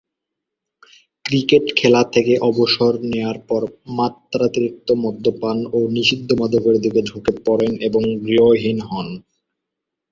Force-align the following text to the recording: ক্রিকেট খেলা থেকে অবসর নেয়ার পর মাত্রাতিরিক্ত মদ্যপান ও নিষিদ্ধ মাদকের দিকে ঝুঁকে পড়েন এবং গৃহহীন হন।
ক্রিকেট 1.25 1.65
খেলা 1.75 2.01
থেকে 2.13 2.33
অবসর 2.49 2.93
নেয়ার 3.03 3.37
পর 3.49 3.61
মাত্রাতিরিক্ত 3.97 4.87
মদ্যপান 5.03 5.57
ও 5.73 5.89
নিষিদ্ধ 5.95 6.29
মাদকের 6.39 6.75
দিকে 6.83 7.01
ঝুঁকে 7.05 7.31
পড়েন 7.45 7.71
এবং 7.87 8.01
গৃহহীন 8.21 8.77
হন। 8.81 9.07